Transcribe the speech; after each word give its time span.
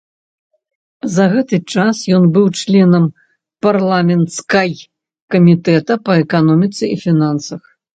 За 1.15 1.25
гэты 1.33 1.59
час 1.73 1.95
ён 2.17 2.25
быў 2.39 2.47
членам 2.63 3.05
парламенцкай 3.69 4.71
камітэта 5.37 6.03
па 6.09 6.21
эканоміцы 6.29 6.83
і 6.95 7.05
фінансах. 7.09 7.61